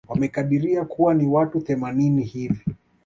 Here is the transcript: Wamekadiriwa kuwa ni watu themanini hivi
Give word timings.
Wamekadiriwa 0.09 0.85
kuwa 0.85 1.13
ni 1.13 1.27
watu 1.27 1.61
themanini 1.61 2.23
hivi 2.23 2.61